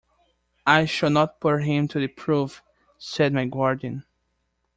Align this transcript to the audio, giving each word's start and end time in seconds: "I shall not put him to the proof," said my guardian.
"I 0.65 0.85
shall 0.85 1.11
not 1.11 1.39
put 1.39 1.63
him 1.63 1.87
to 1.89 1.99
the 1.99 2.07
proof," 2.07 2.63
said 2.97 3.33
my 3.35 3.45
guardian. 3.45 4.03